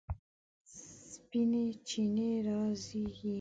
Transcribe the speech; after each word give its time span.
سپینې 1.13 1.63
چینې 1.87 2.29
رازیږي 2.45 3.29